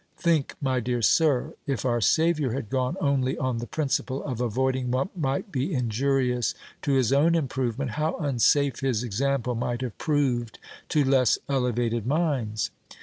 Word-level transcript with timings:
Think, 0.17 0.55
my 0.59 0.79
dear 0.79 1.03
sir, 1.03 1.53
if 1.67 1.85
our 1.85 2.01
Savior 2.01 2.53
had 2.53 2.71
gone 2.71 2.97
only 2.99 3.37
on 3.37 3.59
the 3.59 3.67
principle 3.67 4.23
of 4.23 4.41
avoiding 4.41 4.89
what 4.89 5.15
might 5.15 5.51
be 5.51 5.75
injurious 5.75 6.55
to 6.81 6.93
his 6.93 7.13
own 7.13 7.35
improvement, 7.35 7.91
how 7.91 8.15
unsafe 8.17 8.79
his 8.79 9.03
example 9.03 9.53
might 9.53 9.81
have 9.81 9.95
proved 9.99 10.57
to 10.89 11.03
less 11.03 11.37
elevated 11.47 12.07
minds. 12.07 12.71